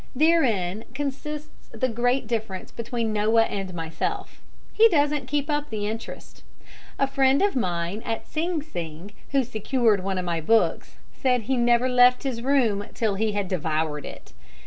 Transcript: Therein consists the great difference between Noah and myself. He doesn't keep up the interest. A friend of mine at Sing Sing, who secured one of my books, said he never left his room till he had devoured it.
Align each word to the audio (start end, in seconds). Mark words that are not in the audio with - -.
Therein 0.15 0.85
consists 0.95 1.69
the 1.71 1.87
great 1.87 2.25
difference 2.25 2.71
between 2.71 3.13
Noah 3.13 3.43
and 3.43 3.71
myself. 3.71 4.41
He 4.73 4.89
doesn't 4.89 5.27
keep 5.27 5.47
up 5.47 5.69
the 5.69 5.85
interest. 5.85 6.41
A 6.97 7.05
friend 7.05 7.39
of 7.43 7.55
mine 7.55 8.01
at 8.03 8.25
Sing 8.25 8.63
Sing, 8.63 9.11
who 9.29 9.43
secured 9.43 10.03
one 10.03 10.17
of 10.17 10.25
my 10.25 10.41
books, 10.41 10.95
said 11.13 11.43
he 11.43 11.55
never 11.55 11.87
left 11.87 12.23
his 12.23 12.41
room 12.41 12.83
till 12.95 13.13
he 13.13 13.33
had 13.33 13.47
devoured 13.47 14.05
it. 14.07 14.33